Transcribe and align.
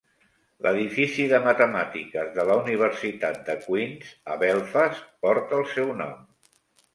L'edifici 0.67 1.25
de 1.33 1.41
Matemàtiques 1.47 2.31
de 2.37 2.45
la 2.51 2.55
universitat 2.61 3.37
de 3.51 3.57
Queens, 3.67 4.09
a 4.37 4.39
Belfast, 4.45 5.05
porta 5.27 5.61
el 5.61 5.69
seu 5.77 5.93
nom. 6.03 6.19